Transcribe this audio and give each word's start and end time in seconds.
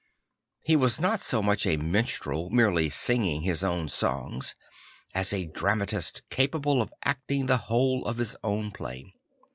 He 0.63 0.75
was 0.75 0.99
not 0.99 1.19
so 1.19 1.43
much 1.43 1.67
a 1.67 1.77
minstrel 1.77 2.49
merely 2.49 2.89
singing 2.89 3.41
his 3.43 3.63
own 3.63 3.87
songs 3.87 4.55
as 5.13 5.31
a 5.31 5.45
dramatist 5.45 6.23
capable 6.31 6.81
of 6.81 6.91
acting 7.05 7.45
the 7.45 7.57
'whole 7.69 8.03
of 8.05 8.17
his 8.17 8.35
own 8.43 8.71
play. 8.71 9.13